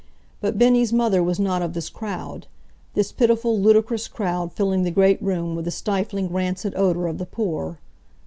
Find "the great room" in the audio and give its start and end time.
4.81-5.55